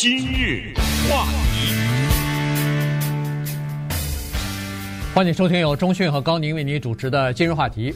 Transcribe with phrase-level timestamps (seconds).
[0.00, 0.72] 今日
[1.10, 1.74] 话题，
[5.14, 7.94] 欢迎收听由中讯和高宁为您主持的今日话题。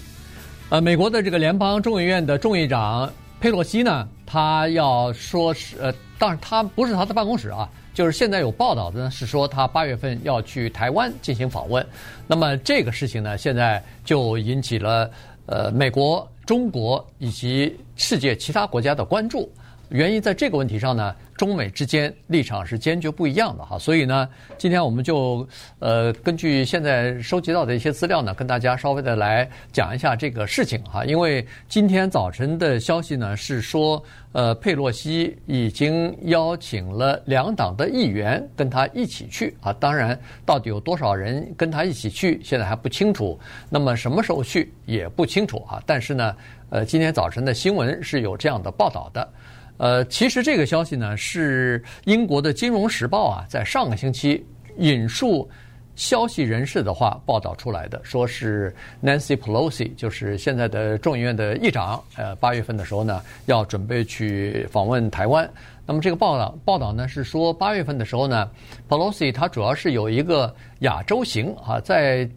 [0.69, 11.87] 呃，美国的这个联邦众议院的众议长佩洛西呢，他要说是呃，当然他不是他的办公室啊，就是现在有报道的呢，是说他八月份要去台湾进行访问。
[12.27, 15.11] 那么这个事情呢，现在就引起了
[15.47, 19.51] 呃美国、中国以及世界其他国家的关注。
[19.89, 25.47] 原因在这个问题上呢，中美之间立场是坚决不一样的哈，所以呢，今天我们就
[25.79, 31.05] 呃根据现在收集到的一些资料呢，跟大家稍微的来讲一下这个事情哈。
[31.05, 34.03] 因为今天早晨的消息呢是说，
[34.33, 39.73] 呃，佩洛西已经邀请了两党的议员跟他一起去啊。
[39.73, 43.39] 当然，到底有多少人跟他一起去，现在还不清楚。
[43.69, 45.83] 那么什么时候去也不清楚啊。
[45.85, 46.37] 但是呢，
[46.71, 49.29] 呃，今天早晨的新闻是有这样的报道的。
[49.77, 54.45] 呃，其实这个消息呢，是英国的《金融时报》啊，在上个星期
[54.79, 55.49] 引述
[55.97, 65.49] 消息人士的话报道出来的，说是 Nancy Pelosi，就是现在的众议院的议长，呃，八月份的时候呢，要准备去访问台湾。
[65.87, 68.49] 那么这个报道报道呢，是说八月份的时候呢
[68.89, 72.29] ，Pelosi 他主要是有一个亚洲行啊，在。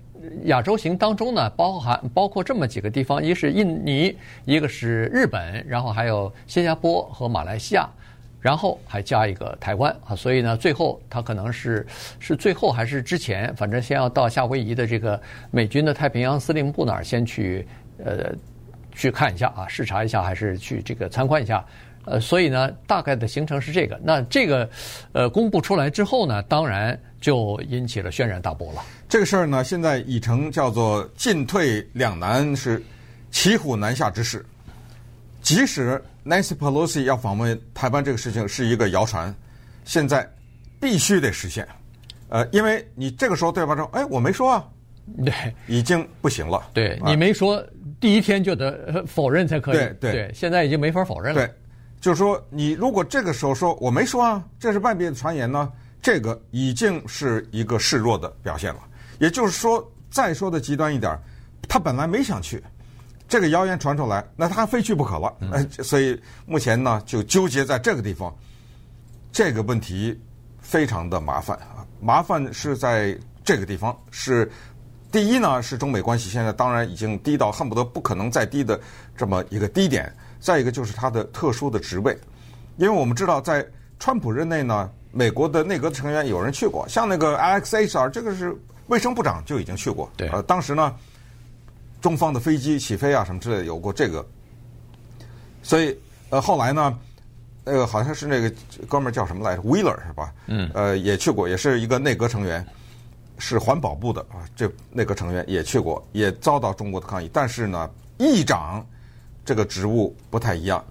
[0.46, 7.90] 亚洲行当中呢，包含包括这么几个地方，一是印尼，一个是日本，然后还有新加坡和马来西亚，
[8.40, 10.16] 然后还加一个台湾啊。
[10.16, 11.86] 所以呢，最后他可能是
[12.20, 15.20] 是最后还是之前，反正先要到夏威夷的这个
[15.52, 17.68] 美军的太平洋司令部那儿先去
[18.04, 18.34] 呃
[18.94, 21.66] 去看一下啊，视察一下，还是去这个参观一下。
[22.08, 24.00] 呃，所以呢，大概的行程是这个。
[24.02, 24.70] 那这个
[25.12, 28.82] 呃公布出来之后呢，当然就引起了轩然大波了。
[29.10, 32.82] 这个事儿呢，现在已成叫做进退两难，是
[33.30, 34.46] 骑虎难下之势。
[35.42, 39.34] 即使 Nancy Pelosi 要访问台湾这个事情是一个谣传，
[39.86, 40.30] 现在
[40.80, 41.68] 必须得实现。
[42.30, 44.66] 呃，因为你这个时候对方说，哎，我没说啊，
[45.24, 45.34] 对，
[45.68, 46.70] 已经不行了。
[46.74, 47.64] 对，你没说，
[48.00, 49.78] 第一天就得否认才可以。
[49.78, 51.46] 对对，对，现在已经没法否认了。
[51.46, 51.54] 对。
[52.00, 55.72] 就是说，你如果这个时候说我没说啊，这是外边的传言呢，
[56.02, 58.80] 这个已经是一个示弱的表现了。
[59.20, 61.20] 也就是说，再说的极端一点，
[61.68, 62.64] 他本来没想去，
[63.28, 65.36] 这个谣言传出来，那他非去不可了。
[65.52, 68.34] 呃，所以目前呢，就纠结在这个地方，
[69.32, 70.18] 这个问题
[70.62, 71.84] 非常的麻烦啊。
[72.00, 74.50] 麻烦是在这个地方，是
[75.12, 78.80] 第一呢，是中美关系现在当然已经低到恨不得不可能再低的
[79.16, 80.14] 这么一个低点。
[80.40, 82.18] 再一个就是他的特殊的职位，
[82.78, 83.66] 因为我们知道在
[84.00, 88.56] 川普任内呢，美国的内阁成员有人去过，像那个 Alex Azar，这个是
[88.88, 90.10] 卫生部长就已经去过。
[90.16, 90.96] 对，呃，当时呢，
[92.00, 94.26] 中方的飞机起飞啊什么之类的有过这个，
[95.64, 95.98] 所以
[96.30, 96.98] 呃后来呢，
[97.66, 98.54] 那个好像是那个
[98.88, 100.32] 哥们儿叫什么来着，Wheeler 是吧？
[100.46, 100.70] 嗯。
[100.74, 102.66] 呃，也去过，也是一个内阁成员，
[103.40, 107.30] 是环保部的啊，这内阁成员也去过，也遭到中国的抗议。
[107.34, 108.86] 但是呢，议长。
[109.48, 110.84] 这个职务不太一样，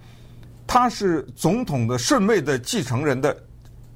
[0.66, 3.36] 他是总统的顺位的继承人的，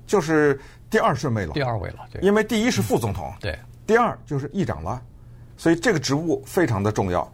[0.06, 0.60] 就是
[0.90, 1.54] 第二顺位了。
[1.54, 2.20] 第二位了，对。
[2.20, 3.58] 因为第一是副总统，对。
[3.86, 5.00] 第二就是议长了，
[5.56, 7.26] 所以这个职务非常的重要，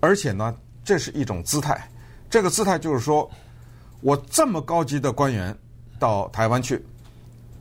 [0.00, 1.88] 而且呢，这是一种姿态。
[2.28, 3.30] 这个姿态就是说，
[4.00, 5.56] 我这么高级的官员
[6.00, 6.84] 到台湾去，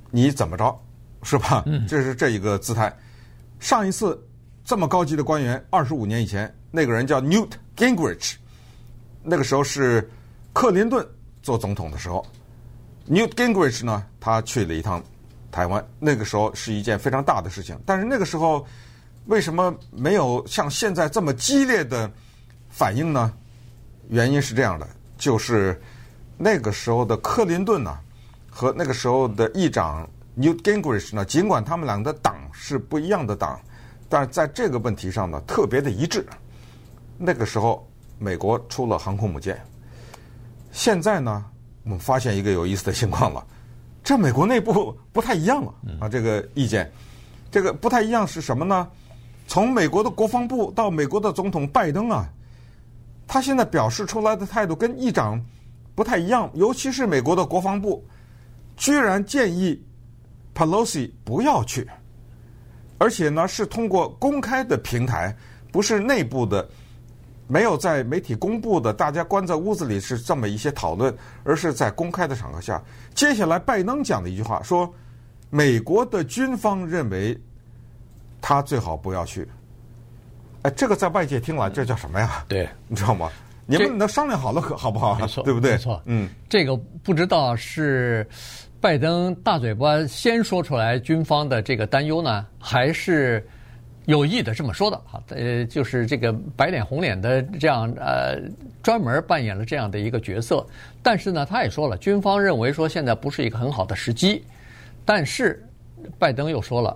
[0.10, 0.76] 你怎么着，
[1.22, 1.62] 是吧？
[1.68, 1.86] 嗯。
[1.86, 2.92] 这是这一个姿态。
[3.60, 4.20] 上一次
[4.66, 8.34] 这么高级的官员，二十五年以前，那个人叫 Newt Gingrich。
[9.24, 10.10] 那个时候是
[10.52, 11.08] 克林顿
[11.44, 12.26] 做总统的时候
[13.08, 15.04] ，Newt Gingrich 呢，他去了一趟
[15.52, 15.86] 台湾。
[16.00, 18.66] 那个时候是一件非常大的事情，但是那个时候
[19.28, 22.10] 为什么没有像现在这么激烈的
[22.70, 23.32] 反应呢？
[24.10, 24.88] 原因是这样的，
[25.18, 25.80] 就是
[26.38, 27.96] 那个时候的克林顿呢，
[28.50, 33.62] 和那个时候的议长 Newt Gingrich 呢，尽管他们俩的党是不一样的党，
[34.10, 36.26] 但是在这个问题上呢，特别的一致。
[37.18, 37.88] 那个时候。
[38.22, 39.60] 美国出了航空母舰，
[40.72, 41.44] 现在呢，
[41.84, 43.44] 我们发现一个有意思的情况了，
[44.04, 46.92] 这美国内部不太一样了啊，这个意见，
[47.50, 48.88] 这个不太一样是什么呢？
[49.48, 52.30] 从美国的国防部到美国的总统拜登啊，
[53.26, 55.44] 他现在表示出来的态度跟议长
[55.96, 58.06] 不太一样，尤其是美国的国防部，
[58.78, 59.84] 居然建议
[60.54, 61.90] Pelosi 不要去，
[63.00, 65.36] 而且呢是通过公开的平台，
[65.72, 66.70] 不是内部的。
[67.52, 71.14] 没有在媒体公布的，大家关在屋子里是这么一些讨论，
[71.44, 72.82] 而是在公开的场合下。
[73.14, 74.90] 接下来，拜登讲的一句话说
[75.52, 77.38] ：“美国的军方认为
[78.40, 79.46] 他最好不要去。”
[80.64, 82.46] 哎，这个在外界听来，这叫什么呀？
[82.48, 83.30] 对，你知道吗？
[83.66, 85.20] 你们能商量好了可好不好？
[85.20, 85.72] 没错，对不对？
[85.72, 88.26] 没错，嗯，这个不知道是
[88.80, 93.46] 拜登大嘴巴先说出来军方的这个担忧呢，还是
[94.06, 95.22] 有意的这么说的哈？
[95.30, 98.40] 呃，就是这个白脸红脸的这样呃，
[98.82, 100.66] 专门扮演了这样的一个角色。
[101.04, 104.44] 但是呢，他也说了，军方认为说现在不是一个很好的时机。
[105.06, 105.64] 但是
[106.20, 106.96] 拜登又说了，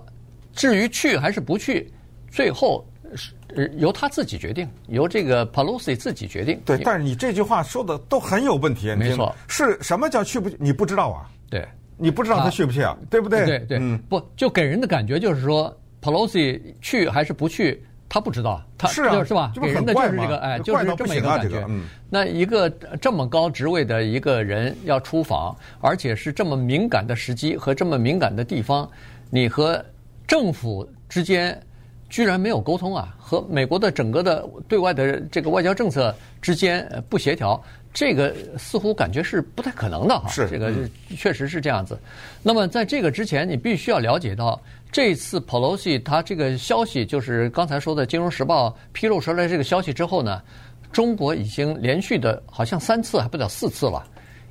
[0.52, 1.92] 至于去还是不去，
[2.30, 6.60] 最后是由他自己决定，由这个 Pelosi 自己决定。
[6.64, 8.94] 对，但是你这句话说的都很有问题。
[8.94, 10.56] 没错，是什么叫去不去？
[10.58, 11.30] 你不知道啊？
[11.50, 11.66] 对，
[11.96, 12.96] 你不知道他去不去啊？
[13.10, 13.44] 对不对？
[13.44, 15.76] 对对，嗯，不就给人的感觉就是说
[16.06, 19.52] ，Pelosi 去还是不去，他不知道，他是啊，是吧？
[19.60, 21.64] 给人的就是这个，哎，就是这么一个感觉。
[21.68, 22.70] 嗯，那一个
[23.00, 28.88] 这么高职位的一个人要出访，而且是这么敏感的时机和这么敏感的地方，
[29.30, 29.84] 你和
[30.26, 31.60] 政府之间
[32.08, 33.14] 居然没有沟通啊？
[33.18, 37.62] 和美国的整个的对外的这个外交政策之间不协调。
[37.92, 40.70] 这个似乎感觉是不太可能的哈，是这个
[41.16, 41.98] 确实是这样子。
[42.42, 44.60] 那么在这个之前，你必须要了解到，
[44.92, 50.42] 这次 Pelosi 他这个消息，就是刚才说的《金融时报》披露出来这个消息之后呢，
[50.92, 54.06] 中国已经连续的好像三次还不到四次了，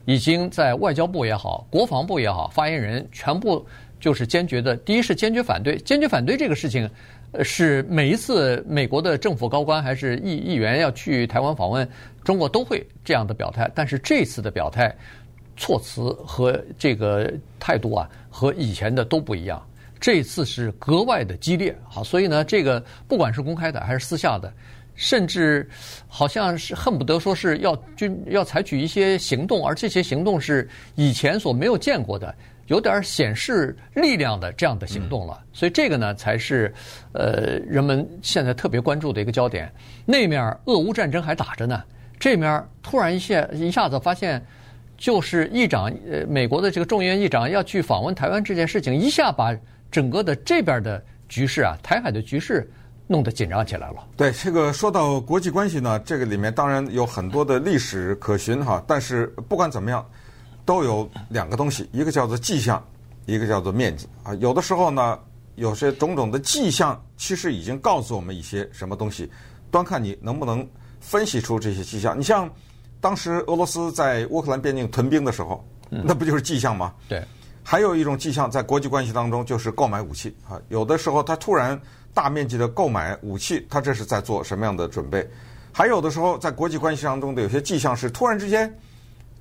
[0.06, 3.63] 已经在外交部也好、国防部也好，发言人全部
[4.00, 6.90] 就是坚决的，第一是坚决反对，坚决反对这个事情。
[7.44, 11.88] 是每一次美国的政府高官还是议议员要去台湾访问，
[12.24, 13.70] 中国都会这样的表态。
[13.74, 14.96] 但是这次的表态
[15.58, 19.66] 措辞和这个态度啊，和以前的都不一样。
[20.00, 24.54] 这次是格外的激烈，好，所以呢，这个不管是公开的还是私下的，
[24.94, 25.68] 甚至
[26.08, 32.36] 好像是恨不得说是要军要采取一些行动，而这些行动是以前所没有见过的。
[32.68, 36.74] 有点显示力量的这样的行动了，所以这个呢才是
[37.14, 39.72] 呃人们现在特别关注的一个焦点。
[40.04, 41.84] 那面俄乌战争还打着呢，
[42.20, 44.44] 这面突然一下一下子发现，
[44.98, 49.56] 就是议长呃美国的这个众议院议长要去访问台湾这件事情，一下把
[49.92, 52.68] 整个的这边的局势啊，台海的局势
[53.06, 53.98] 弄得紧张起来了。
[54.18, 60.04] 对，这个说到国际关系呢，这个里面当然有很多的历史可循哈，但是不管怎么样。
[60.66, 62.84] 都有两个东西，一个叫做迹象，
[63.26, 64.34] 一个叫做面积啊。
[64.36, 65.20] 有的时候呢，
[65.56, 69.32] 有些种种的迹象，其实已经告诉我们一些什么东西，
[69.70, 70.68] 端看你能不能
[71.00, 72.18] 分析出这些迹象。
[72.20, 72.50] 你像
[73.00, 76.94] 当时俄罗斯在乌克兰边境屯兵的时候，那不就是迹象吗？
[77.08, 77.24] 对。
[77.64, 80.60] 还有一种迹象，在国际关系当中，就是购买武器啊。
[80.70, 81.80] 有的时候他突然
[82.14, 85.28] 大面积的购买武器，他这是在做什么样的准备？
[85.72, 88.72] 还有的时候，在国际关系当中的有些迹象是突然之间。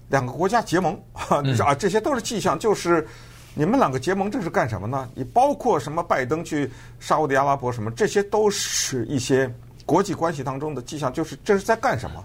[0.09, 1.01] 两个国家结盟，
[1.43, 3.07] 你 说啊，这些都是迹象，就是
[3.55, 5.09] 你们两个结盟，这是干什么呢？
[5.15, 6.71] 你包括什么拜登去
[7.01, 9.53] 沙乌地阿拉伯什么，这些都是一些
[9.87, 12.25] 国际关系当中的迹象，就是这是在干什么？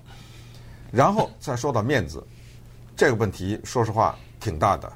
[0.91, 2.21] 然后再说到面子
[2.97, 4.91] 这个问题，说实话挺大的。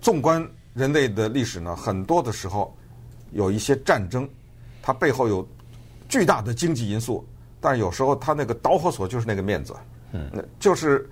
[0.00, 2.76] 纵观人类的历史呢，很多的时候
[3.30, 4.28] 有一些战争，
[4.82, 5.46] 它背后有
[6.08, 7.24] 巨大的经济因素，
[7.60, 9.74] 但是有时候它那个导火索就是那个面子，
[10.12, 11.08] 嗯，就是。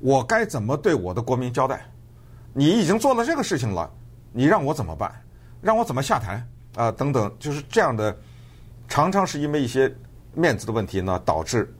[0.00, 1.84] 我该怎么对我的国民交代？
[2.52, 3.90] 你已经做了这个事情了，
[4.32, 5.12] 你让我怎么办？
[5.60, 6.44] 让我怎么下台
[6.76, 8.16] 啊、等等，就是这样的，
[8.88, 9.92] 常常是因为一些
[10.34, 11.72] 面子的问题呢，导致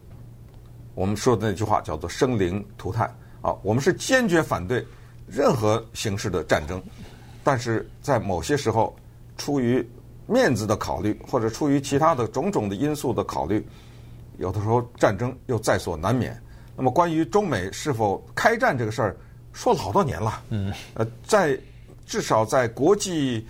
[0.95, 3.07] 我们说的那句话叫做生灵涂炭
[3.41, 3.55] 啊。
[3.63, 4.85] 我们是坚决反对
[5.27, 6.83] 任何形式的战争，
[7.45, 8.97] 但是在某些时候，
[9.37, 9.89] 出于
[10.27, 13.65] 面子的考虑，或者出于其他的种种的因素的考虑，
[14.39, 16.41] 有的时候战争又在所难免。
[16.79, 19.17] 那么，关于中美是否开战这个事儿，
[19.53, 20.41] 说了好多年了。
[20.51, 21.59] 嗯，呃，在
[22.07, 23.45] 至少在国际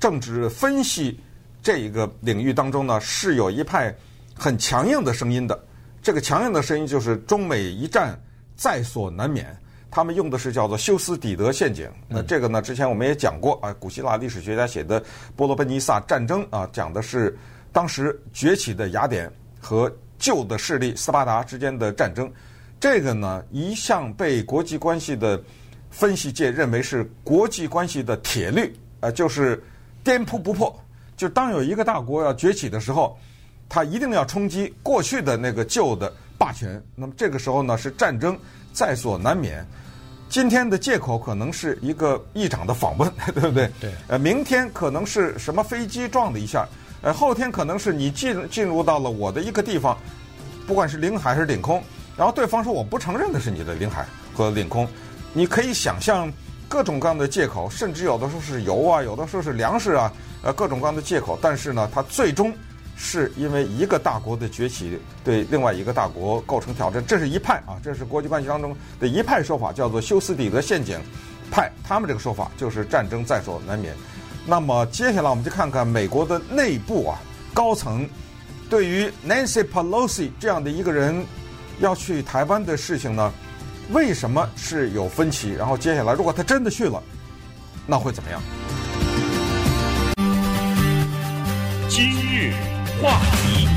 [0.00, 1.16] 政治分析
[1.62, 3.94] 这一个领域当中呢，是有一派
[4.34, 5.56] 很强硬的声音的。
[6.02, 8.20] 这个强硬的声音就是中美一战
[8.56, 9.56] 在所难免。
[9.88, 11.88] 他们用的是叫做休斯底德陷阱。
[12.08, 15.00] 那这个呢，之前我们也讲过啊，古希腊历史学家写的
[15.36, 17.38] 《波罗奔尼撒战争》啊，讲的是
[17.70, 22.28] 当时崛起的雅典和旧的势力斯巴达之间的战争。
[22.82, 25.40] 这个呢，一向被国际关系的
[25.88, 29.62] 分析界认为是国际关系的铁律，呃，就是
[30.02, 30.76] 颠扑不破。
[31.16, 33.16] 就当有一个大国要崛起的时候，
[33.68, 36.82] 他一定要冲击过去的那个旧的霸权。
[36.96, 38.36] 那么这个时候呢，是战争
[38.72, 39.64] 在所难免。
[40.28, 43.70] 今天的借口可能是一个议长的访问， 对不对？
[43.80, 43.92] 对。
[44.08, 46.66] 呃，明天可能是什么飞机撞了一下，
[47.00, 49.96] 呃，后天可能是你进进入到了我的一个地方，
[50.66, 51.80] 不管是领海还是领空。
[52.16, 54.86] 然后对方说，我不承认的是你的领海和领空，
[55.32, 56.32] 你可以想象
[56.68, 61.38] 各种各样的借口，甚至有的时候是油啊，有的时候是粮食啊，呃，各种各样的借口。
[61.40, 62.52] 但是呢，它最终
[62.96, 71.00] 是因为一个大国的崛起对另外一个大国构成挑战，这是一派啊，这是国际关系当中的一派说法，叫做休斯底德陷阱。
[71.50, 73.94] 派，他们这个说法就是战争在所难免。
[74.46, 77.20] 那么接下来我们就看看美国的内部啊，
[77.52, 78.08] 高层
[78.70, 81.26] 对于 Nancy Pelosi 这样的一个人
[81.80, 83.32] 要去台湾的事情呢，
[83.90, 85.52] 为什么是有分歧？
[85.52, 87.02] 然后接下来如果他真的去了，
[87.86, 88.40] 那会怎么样？
[91.88, 92.52] 今日
[93.02, 93.68] 话题，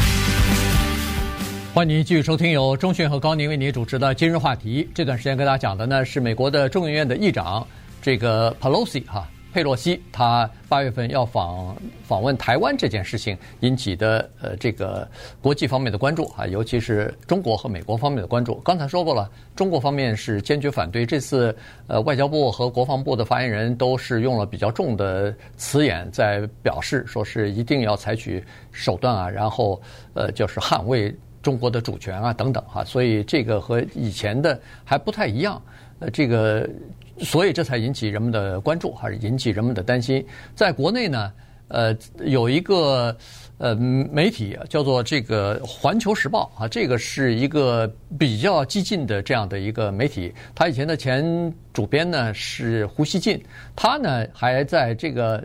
[1.73, 4.83] 欢迎您继续收听由中讯和高宁为您主持的《今日话题》。
[4.93, 7.67] 这段时间跟大家讲的呢是美国的众议院的议长
[8.01, 9.27] 这个 Pelosi 哈。
[9.55, 15.09] 佩洛西他八月份要访访问台湾这件事情引起的呃这个
[15.41, 18.55] 国际方面的关注啊，尤其是中国和美国方面的关注。
[18.65, 21.05] 刚才说过了，中国方面是坚决反对。
[21.05, 21.55] 这次
[21.87, 28.43] 呃外交部和国防部的发言人都是用了比较重的词眼在表示，说是一定要采取
[28.73, 29.81] 手段啊，然后
[30.15, 32.83] 呃就是捍卫中国的主权啊等等哈。
[32.83, 35.61] 所以这个和以前的还不太一样。
[35.99, 36.69] 呃，这个。
[37.19, 40.25] 所以这才引起人们的关注，还是引起人们的担心。
[40.53, 41.31] 在国内呢，
[41.69, 41.95] 呃，
[42.25, 43.15] 有一个
[43.57, 50.33] 呃媒体叫做这个《环球时报》啊，这个是一个比较激进的这样的一个媒体。
[50.53, 53.41] 他以前的前主编呢是胡锡进，
[53.77, 55.41] 他呢还在这个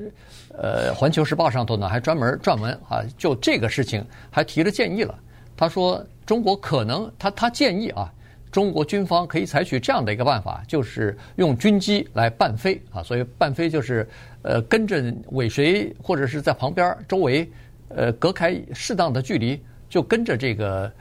[0.58, 5.16] 呃《环球时报》上头呢还专门撰文啊，就这个事情还提了建议了。
[5.56, 8.12] 他说中国可能他他建议啊。
[8.50, 14.04] 中国军方可以采取这样的一个办法，就是用军机来伴飞啊，所以伴飞就是
[14.42, 17.48] 呃跟着尾随或者是在旁边周围
[17.88, 20.92] 呃隔开适当的距离，就跟着这个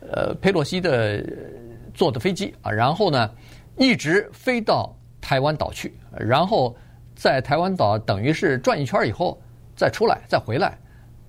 [0.00, 1.24] 呃佩洛西的
[1.94, 3.30] 坐的飞机啊，然后呢
[3.76, 6.76] 一直飞到台湾岛去，然后
[7.14, 9.40] 在台湾岛等于是转一圈以后
[9.76, 10.76] 再出来再回来，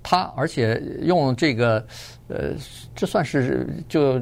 [0.01, 1.85] 他而且用这个
[2.29, 2.53] 呃
[2.95, 4.19] 这算是就。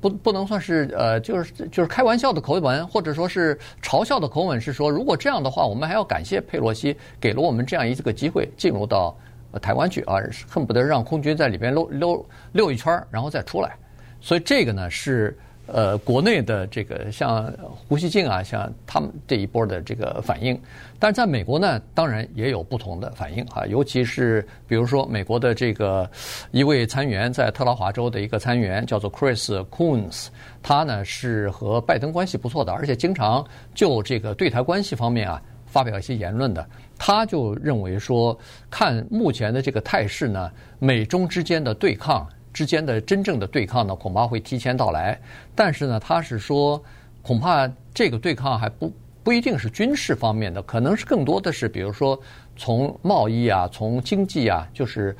[0.00, 9.16] 不不能算是呃，就是就是开玩笑的口吻，或者说是嘲笑的口吻，是说如果这样的话，我们还要感谢佩洛西给了我们这样一个机会进入到
[9.60, 10.16] 台湾去啊，
[10.48, 13.76] 恨不得让空军在里边溜溜溜一圈，然后再出来。
[14.20, 15.36] 所以这个呢是。
[15.70, 17.52] 呃，国内的这个像
[17.86, 20.58] 胡锡进啊，像他们这一波的这个反应，
[20.98, 26.10] 但是在美国呢，当然也有不同的反应哈，尤其是比如说美国的这个
[26.52, 30.28] 一位参议员，在特拉华州的一个参议员叫做 Chris Coons，
[30.62, 38.34] 他呢是和拜登关系不错的，而且经常就这个对台关系方面啊发表一些言论的，他就认为说，
[38.70, 42.26] 看目前的这个态势呢，美中之间的对抗。
[42.58, 45.16] 之间的真正的对抗呢，恐怕会提前到来。
[45.54, 46.82] 但是呢，他是说，
[47.22, 52.20] 恐怕这个对抗还不不一定是军事方面的，可能是更多的是，比如说
[52.56, 55.16] 从贸易啊，从经济啊，就是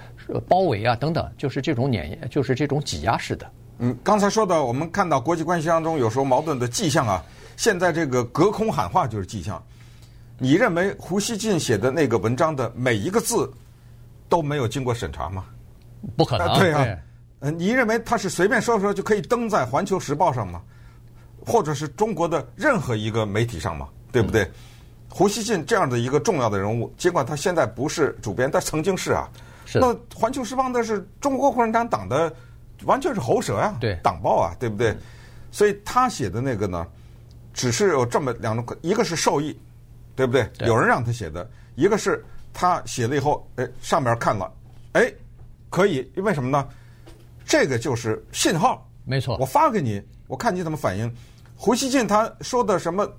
[0.48, 3.48] 包围啊等等，就是这种碾，就是这种挤压式的。
[3.78, 7.24] 嗯，刚才说的，我们看到国际关系当中有时候矛盾的迹象啊，
[7.56, 9.62] 现在这个隔空喊话就是迹象。
[10.38, 13.48] 你认为胡锡进写的那个文章的每一个字
[14.28, 15.44] 都没有经过审查吗？
[16.16, 16.84] 不可能，呃、对啊。
[16.84, 16.98] 对
[17.40, 20.60] 嗯，你认为他是随便说说就可以登在《环球时报》上吗？
[21.46, 23.88] 或者是中国的任何一个媒体上吗？
[24.10, 24.42] 对不对？
[24.42, 24.50] 嗯、
[25.08, 29.28] 胡锡进这样的一个重要的人物，尽管他现在不是主编，但曾经是啊。
[29.64, 29.78] 是。
[29.78, 32.32] 那《环球时报》那是中国共产党党的，
[32.84, 34.96] 完全是喉舌呀、啊，对，党报啊，对不对？
[35.50, 36.86] 所以他写的那个呢，
[37.54, 39.58] 只是有这么两种，一个是受益，
[40.16, 40.44] 对不对？
[40.58, 40.66] 对。
[40.66, 44.52] 有人让他写的，一个是他写了以后，哎，上面看了，
[44.92, 45.10] 哎，
[45.70, 46.68] 可以，为什么呢？
[47.48, 49.38] 这个就是信号，没错。
[49.40, 51.10] 我发给你，我看你怎么反应。
[51.56, 53.10] 胡锡进他说的什么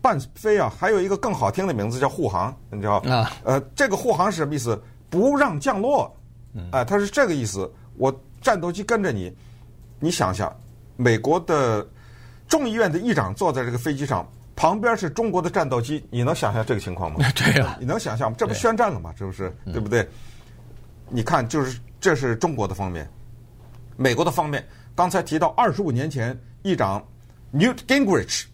[0.00, 3.32] 伴飞啊，还有一个更好听的名字叫护航，你知道啊？
[3.42, 4.80] 呃，这个护航是什么意思？
[5.10, 6.16] 不让降落。
[6.54, 7.68] 哎、呃，他是这个意思。
[7.96, 9.36] 我战斗机跟着你，
[9.98, 10.56] 你想想，
[10.96, 11.84] 美国的
[12.46, 14.24] 众议院的议长坐在这个飞机上，
[14.54, 17.18] 旁边是中国的战斗机，你能想象这个情况吗？
[17.34, 18.36] 对呀、啊，你能想象吗？
[18.38, 19.12] 这不宣战了吗？
[19.18, 19.52] 这不是？
[19.64, 20.08] 对不对？
[21.08, 23.10] 你看，就是这是中国的方面。
[23.96, 27.02] 美国的方面，刚才提到二十五年前，议长
[27.52, 28.44] Newt Gingrich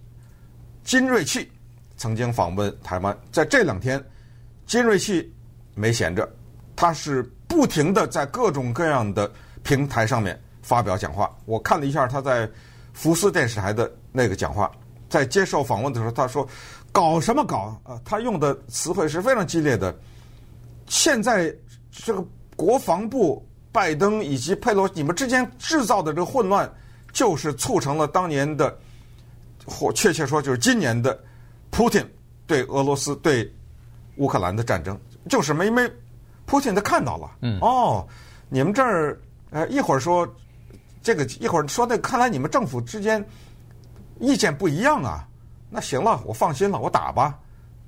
[0.85, 1.51] 金瑞气
[1.97, 4.03] 曾经访问台湾，在这两天，
[4.67, 5.33] 金瑞气
[5.75, 6.29] 没闲着，
[6.75, 9.31] 他是不停地在各种各样的
[9.63, 11.35] 平台上面发表讲话。
[11.45, 12.49] 我看了一下他在
[12.93, 14.71] 福斯电视台的那个讲话，
[15.09, 16.47] 在接受访问的时候，他说
[16.93, 19.95] ：“搞什么搞啊？”他用的词汇是非常激烈的。
[20.87, 21.55] 现在
[21.91, 22.25] 这个
[22.57, 23.45] 国防部。
[23.79, 26.69] 拜登以及佩洛，你们之间制造的这个混乱，
[27.13, 28.77] 就是促成了当年的，
[29.65, 31.17] 或确切说就是今年的，
[31.71, 32.05] 普京
[32.45, 33.49] 对俄罗斯对
[34.17, 35.89] 乌克兰的战争，就是没没
[36.45, 38.05] 普京他看到了，嗯，哦，
[38.49, 39.17] 你们这儿，
[39.51, 40.29] 呃，一会儿说
[41.01, 43.25] 这个，一会儿说那个，看来你们政府之间
[44.19, 45.25] 意见不一样啊，
[45.71, 47.39] 那行了，我放心了，我打吧，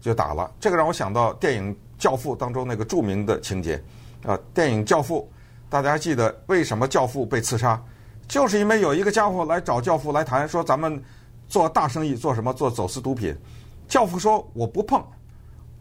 [0.01, 0.49] 就打了。
[0.61, 3.83] 这个让我想到电影《教父》当中那个著名的情节。
[4.23, 5.29] 啊，电影《教父》，
[5.71, 7.81] 大家记得为什么教父被刺杀？
[8.27, 11.00] 就是因为有一个家伙来找教父来谈，说咱们
[11.49, 12.53] 做大生意，做什么？
[12.53, 13.35] 做走私毒品。
[13.89, 15.03] 教父说我不碰，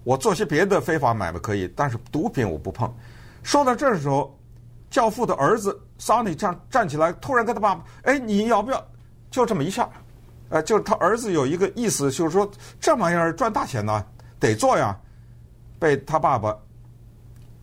[0.03, 2.91] 我做些别的非法买卖可以，但是毒品我不碰。
[3.41, 4.37] 说到这儿的时候，
[4.91, 8.87] 教父的儿子桑尼站站起来，突然跟他爸爸：“哎，你要不要？”
[9.31, 9.89] 就这么一下。
[10.49, 14.05] 呃，就是他儿子有一个意思，就是说这玩意儿赚大钱呢，
[14.39, 14.95] 得做呀。
[15.79, 16.55] 被他爸爸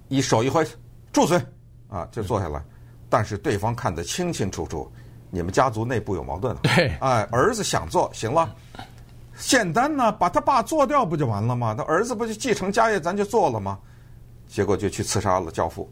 [0.09, 0.66] 一手一挥，
[1.12, 1.40] 住嘴
[1.88, 2.62] 啊，就坐下来。
[3.09, 4.90] 但是对方看得清清楚楚，
[5.31, 6.57] 你们家族内部有矛盾。
[6.57, 8.55] 对，哎，儿子想做，行了，
[9.38, 11.75] 简单呢，把他爸做掉不就完了吗？
[11.75, 13.78] 他儿子不就继承家业，咱就做了吗？
[14.49, 15.90] 结果就去刺杀了教父。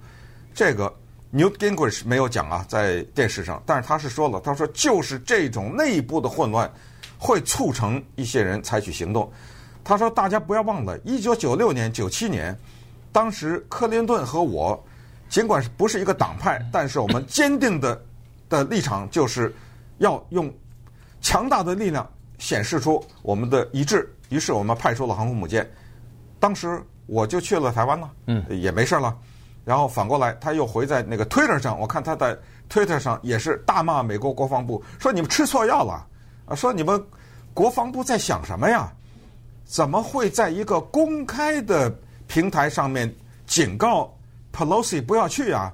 [0.54, 0.92] 这个
[1.32, 6.70] Newt Gingrich 没有讲啊，在电视上，但是他是说了，他说就是这种内部的混乱。
[7.16, 9.32] 会促成一些人采取行动。
[9.82, 12.54] 他说：“大家不要忘了，一九九六年、九七年，
[13.12, 14.84] 当时克林顿和我，
[15.34, 18.00] 尽管是不是一个党派，但是我们坚定的
[18.48, 19.52] 的立场就是
[19.98, 20.48] 要用
[21.20, 24.08] 强大的力量显示出我们的一致。
[24.28, 25.68] 于是我们派出了航空母舰。
[26.38, 29.12] 当时我就去了台湾了，嗯，也没事了。
[29.64, 32.38] 然后反过来，他又回在那个 Twitter 上，我看他在
[32.70, 36.06] Twitter 上也是大骂美国国防部，说你们吃错药了。”
[36.46, 37.04] 啊，说你们
[37.52, 38.92] 国防部在想什么呀？
[39.64, 41.92] 怎么会在一个公开的
[42.28, 43.12] 平台上面
[43.48, 44.16] 警告
[44.54, 45.72] Pelosi 不要去啊？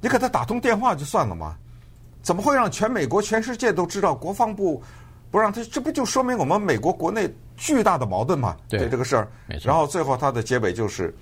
[0.00, 1.56] 你给他打通电话就算了嘛？
[2.22, 4.82] 怎么会让全美国、全世界都知道国防部
[5.30, 5.64] 不让他？
[5.64, 8.54] 这不就说明我们美国国内巨大的矛盾嘛？
[8.68, 9.28] 对这个事儿。
[9.62, 11.14] 然后最后他的结尾就是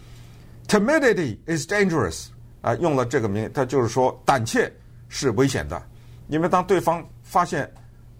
[0.66, 2.26] ，Timidity is dangerous
[2.62, 4.72] 啊，用了这个名，他就是说胆怯
[5.08, 5.80] 是危险的，
[6.26, 7.70] 因为当对方发现。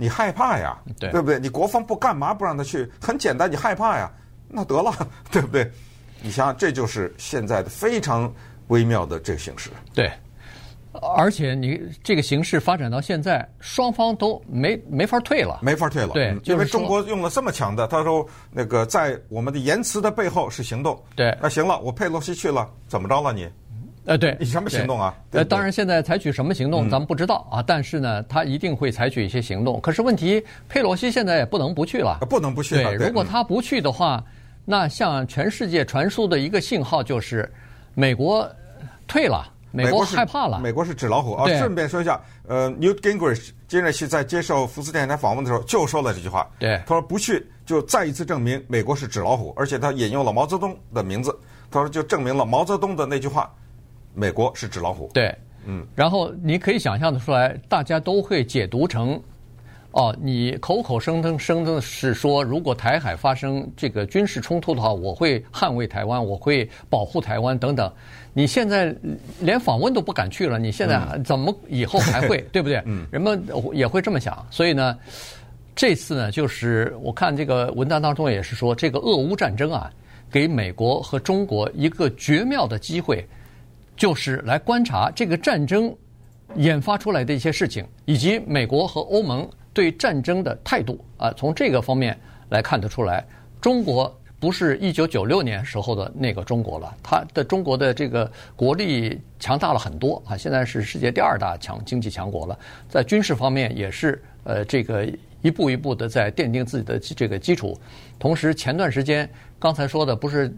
[0.01, 1.41] 你害怕呀，对，对不对？
[1.41, 2.89] 你国防部干嘛不让他去？
[3.03, 4.09] 很简单，你害怕呀，
[4.47, 4.95] 那得了，
[5.29, 5.69] 对不对？
[6.23, 8.33] 你想想，这就是现在的非常
[8.69, 9.71] 微妙的这个形势。
[9.95, 10.11] 对，
[11.17, 16.13] 而且你这个形势发展到现在，双方都没没法退了，没法退了。
[16.15, 21.01] 对，因为中国用了这么强的，他说那个在我们的言辞的背后是行动。
[21.15, 23.49] 对，那行了，我佩洛西去了，怎么着了你？
[24.05, 25.15] 呃，对，你什么行动啊？
[25.33, 27.63] 呃，当然，现在采取什么行动，咱们不知道啊。
[27.63, 29.79] 但是呢，他一定会采取一些行动。
[29.83, 32.77] 可是问题，佩洛西现在也不能不去了，不能不去。
[32.77, 34.25] 对，如果他不去的话，
[34.65, 37.53] 那向全世界传输的一个信号就是，
[37.93, 38.51] 美国
[39.09, 41.49] 退了，美国害怕了，美国是纸老虎啊。
[41.59, 46.49] 顺便说一下，呃，Newt Gingrich 金瑞希在接受福斯电台访问的时候就说了这句话。
[46.59, 51.37] 对，他说不去就再一次证明美国是纸老虎，而且他引用了毛泽东的名字，
[51.71, 53.51] 他说就证明了毛泽东的那句话。
[54.15, 55.33] 美国是纸老虎，对，
[55.65, 59.21] 嗯，然后你可以想象的出来，大家都会解读成，
[59.99, 67.93] 哦，你口口声声声的是说，如果台海发生这个军事冲突的话，我会捍卫台湾，我会保护台湾等等。
[68.33, 68.95] 你现在
[69.41, 72.81] 连访问都不敢去了，你现在怎么以后还会， 对不对？
[72.87, 74.47] 嗯，人们也会这么想。
[74.53, 74.97] 所以呢，
[75.75, 79.91] 这次呢，就是我看这个文章当中也是说，这个俄乌战争啊，
[80.31, 83.27] 给美国和中国一个绝妙的机会。
[83.97, 85.93] 就是来观察这个战争
[86.55, 89.45] 研发出来的一些事情，以及美国和欧盟
[89.79, 93.25] 对战争的态度啊，从这个方面来看得出来，
[93.61, 105.09] 中国不是一九九六年时候的那个中国了，它的中国的这个国力强大了很多啊，现在是世界第二大强经济强国了，在军事方面也是呃这个
[105.43, 107.79] 一步一步的在奠定自己的这个基础，
[108.19, 110.49] 同时前段时间刚才说的不是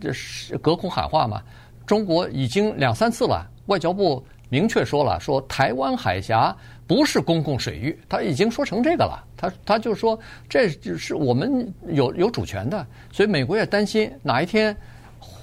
[0.63, 1.43] 隔空喊话吗？
[1.87, 6.57] 中国已经两三次了，外交部明确说了，说台湾海峡
[6.91, 9.25] 不是公共水域，他已经说成这个了。
[9.37, 14.77] 他他就说这是我们有有主权的，所以美国也担心哪一天，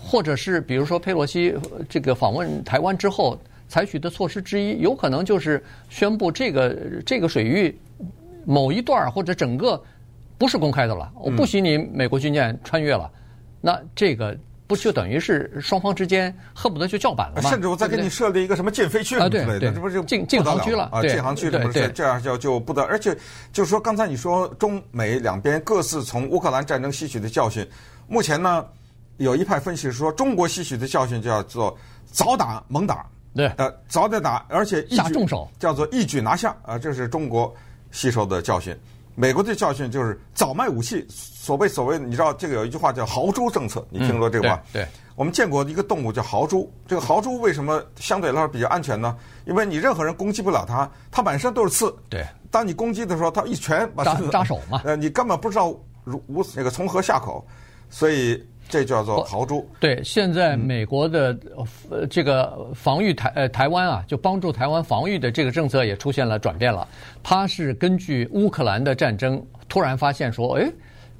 [0.03, 1.55] 或者是比如说佩洛西
[1.87, 7.73] 这个访问台湾之后采取的措施之一，有可能就是宣布这个这个水域
[8.43, 9.81] 某一段或者整个
[10.37, 13.09] 不是公开的了，我不许你美国军舰穿越了。
[13.61, 14.37] 那这个。
[14.67, 17.49] 不就等于是双方之间恨不得就叫板了吗？
[17.49, 21.01] 甚至我再给你设立一个什么禁飞区之类的，啊、对对这不是禁禁航区了啊？
[21.01, 23.17] 禁航区这不是这样就就不得，而且
[23.53, 27.65] 就是说，刚才你说中美两边各自从乌克兰战争吸取的教训，
[28.07, 28.65] 目前呢
[29.15, 31.75] 有一派分析是说，中国吸取的教训叫做
[32.11, 37.55] 早打猛打，对，呃，早点打，而且一举下重手，叫做一举拿下啊，这是中国
[37.91, 38.77] 吸收的教训。
[39.19, 44.53] 美国的教训就是早卖武器，所谓所谓，你知道这个有一句话叫豪猪政策，你听说这个话？
[44.57, 49.17] 嗯、对，对我们见过一个动物叫豪猪，这个豪猪为什么相对来说比较安全呢？
[49.47, 51.91] 因为你任何人攻击不了它，它满身都是刺。
[52.07, 54.83] 对，当你攻击的时候，它一拳把扎扎手嘛。
[54.85, 57.43] 呃，你根本不知道如无那个从何下口，
[57.89, 59.67] 所以这叫做豪猪。
[59.79, 61.37] 对，现在美国的
[61.89, 66.87] 呃这个防御台呃台湾啊，就帮助台湾防御的这个政策也出现了转变了。
[67.23, 70.71] 它是根据乌克兰的战争，突然发现说，哎，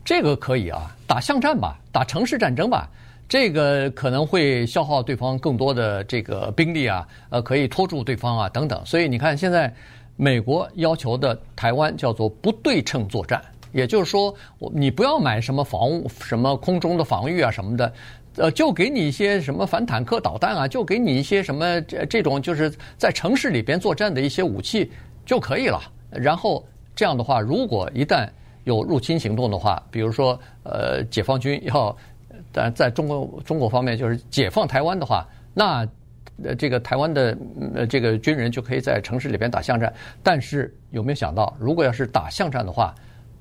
[0.03, 2.89] 这个可以啊，打巷战吧，打城市战争吧。
[3.29, 8.81] 这个可能会消耗对方更多的这个兵力啊，呃，可以拖住对方啊，等等。
[8.86, 9.73] 所以你看，现在
[10.15, 17.93] 美国要求的台湾叫做不对称作战，也就是说，我你不要买什么防务、什么空中的防御啊什么的，
[18.38, 24.91] 呃，就给你一些什么反坦克导弹啊，就给你一些什么这这种就是在城市里边作战的一些武器
[25.25, 25.82] 就可以了。
[26.12, 28.27] 然后这样的话，如果一旦
[28.63, 31.95] 有入侵行动的话，比如说呃，解放军要。
[32.49, 35.88] 但在中国中国方面，就是解放台湾的话，那
[36.58, 37.38] 这个台湾的
[37.75, 39.93] 呃这个军人就可以在城市里边打巷战。
[40.23, 42.95] 但是有没有想到，如果要是打巷战的话，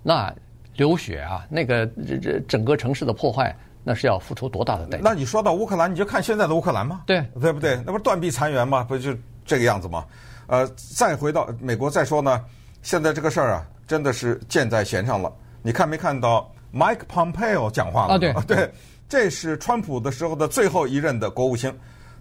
[0.06, 0.32] 那
[0.76, 5.02] 流血啊，那个这这整个城市的破坏，那是要付出多大的代价？
[5.02, 7.02] 那你说到乌克兰，你就看现在的乌克兰吗？
[7.06, 7.74] 对，对不对？
[7.84, 8.84] 那不是断壁残垣吗？
[8.84, 9.12] 不就
[9.44, 10.04] 这个样子吗？
[10.46, 10.64] 呃，
[10.96, 12.40] 再回到美国再说呢，
[12.82, 15.32] 现在这个事儿啊，真的是箭在弦上了。
[15.60, 18.14] 你看没看到 Mike Pompeo 讲话了？
[18.14, 18.70] 啊，对 对。
[19.08, 21.72] 这是川普的时候的最后一任的国务卿，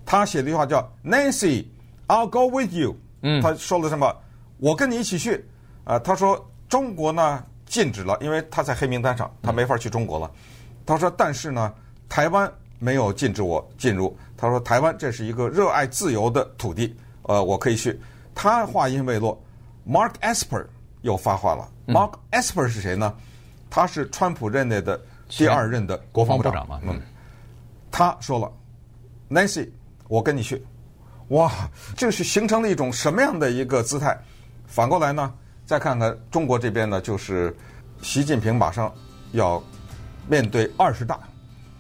[0.06, 2.96] 他写的一句话叫 “Nancy，I'll go with you”。
[3.22, 4.12] 嗯，他说了什么？
[4.58, 5.46] 我跟你一起去。
[5.84, 7.44] 啊，他说中国呢
[7.76, 10.32] 禁止了，因为他在黑名单上，他没法去中国了。
[10.86, 11.74] 他说，但是呢，
[12.08, 14.18] 台湾没有禁止我进入。
[14.38, 18.00] 他说，台湾这是一个热爱自由的土地，呃，我可以去。
[18.34, 19.38] 他话音未落
[19.86, 20.66] ，Mark Esper
[21.02, 21.70] 又发话了。
[21.86, 23.14] Mark Esper 是谁呢？
[23.70, 24.98] 他是川普任内的。
[25.28, 27.02] 第二任的国防部长嘛，嗯，
[27.92, 28.50] 他说了
[29.28, 29.68] ，Nancy，
[30.08, 30.64] 我跟你去，
[31.30, 31.52] 哇，
[31.98, 34.16] 这是形成了一种什么样的一个姿态？
[34.68, 35.34] 反过来呢，
[35.66, 37.56] 再看看中国这边呢，就是
[38.02, 38.94] 习近平马上
[39.32, 39.62] 要
[40.28, 41.20] 面对二十大，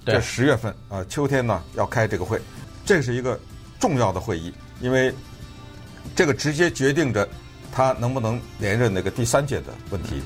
[0.06, 2.42] 这十月份啊，秋天呢要开这个会，
[2.84, 3.40] 这是一个
[3.80, 5.14] 重要的会议，因为
[6.16, 7.28] 这个直接决定着
[7.72, 10.22] 他能不能连任那个第三届的问题。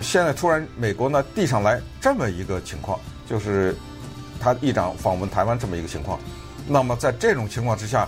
[0.00, 3.74] 现在突然美国呢递上来这么一个情况，就是
[4.38, 6.18] 他议长访问台湾这么一个情况。
[6.66, 8.06] 那么在这种情况之下，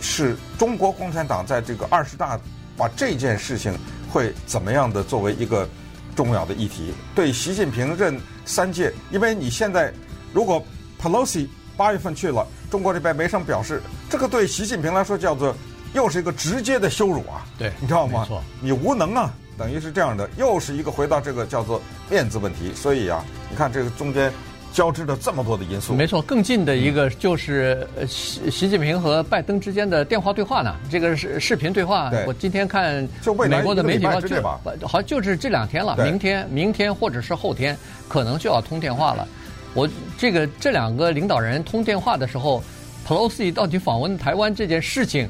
[0.00, 2.40] 是中国共产党在这个二十大
[2.80, 3.78] 把这件事情
[4.10, 5.68] 会怎么样的作为一个
[6.16, 6.94] 重要的议题？
[7.14, 9.92] 对习近平任三届，因为你现在
[10.32, 10.64] 如果
[10.98, 15.54] Pelosi 八月份去了，中国这边没什么表示，这个对习近平来说叫做
[15.92, 17.44] 又是一个直接的羞辱啊！
[17.58, 18.22] 对，你知道吗？
[18.22, 19.30] 没错，你无能啊！
[19.58, 22.72] 等于是这样的，又是一个回到这个叫做面子问题。
[22.74, 24.32] 所以啊，你看这个中间
[24.72, 25.94] 交织了这么多的因素。
[25.94, 30.74] 没错，更近的一个就是习习近平和拜登之间的电话对话呢。
[30.90, 32.10] 这个是视频对话。
[32.10, 33.08] 对我今天看
[33.48, 34.42] 美国的媒体报就
[34.86, 37.76] 好像就是这两天了，明天、明天或者是后天
[38.08, 39.26] 可能就要通电话了。
[39.74, 42.62] 我这个这两个领导人通电话的时候
[43.06, 45.28] ，Pelosi 到底访问台湾这件事情。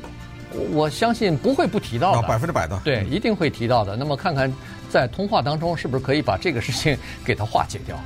[0.72, 3.94] 我相信不会不提到的，百分之百的，对，一定会提到的。
[3.94, 4.52] 那么看看
[4.88, 7.96] 在通话当中是不是可以把这个事情给它化解掉。